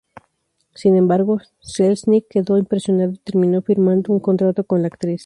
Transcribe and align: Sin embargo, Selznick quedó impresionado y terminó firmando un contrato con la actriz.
Sin 0.73 0.95
embargo, 0.97 1.37
Selznick 1.59 2.25
quedó 2.27 2.57
impresionado 2.57 3.11
y 3.11 3.19
terminó 3.19 3.61
firmando 3.61 4.11
un 4.11 4.19
contrato 4.19 4.63
con 4.63 4.81
la 4.81 4.87
actriz. 4.87 5.19